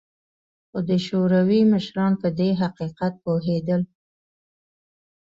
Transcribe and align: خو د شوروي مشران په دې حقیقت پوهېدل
خو 0.69 0.77
د 0.89 0.91
شوروي 1.05 1.61
مشران 1.73 2.13
په 2.21 2.27
دې 2.39 2.49
حقیقت 2.61 3.13
پوهېدل 3.23 3.81